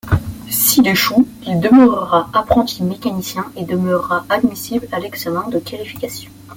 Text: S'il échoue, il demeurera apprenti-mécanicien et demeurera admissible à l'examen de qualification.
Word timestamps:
S'il 0.49 0.87
échoue, 0.87 1.27
il 1.45 1.59
demeurera 1.59 2.27
apprenti-mécanicien 2.33 3.45
et 3.55 3.65
demeurera 3.65 4.25
admissible 4.29 4.87
à 4.91 4.99
l'examen 4.99 5.47
de 5.49 5.59
qualification. 5.59 6.31